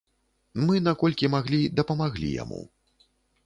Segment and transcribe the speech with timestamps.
[0.69, 2.61] Мы наколькі маглі дапамаглі яму.